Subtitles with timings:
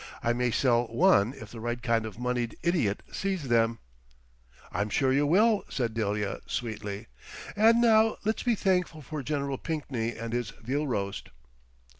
[0.23, 3.77] I may sell one if the right kind of a moneyed idiot sees them."
[4.71, 7.05] "I'm sure you will," said Delia, sweetly.
[7.55, 9.55] "And now let's be thankful for Gen.
[9.59, 11.29] Pinkney and this veal roast."